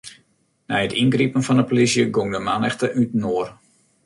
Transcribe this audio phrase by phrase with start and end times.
[0.69, 3.49] Nei it yngripen fan 'e polysje gong de mannichte útinoar.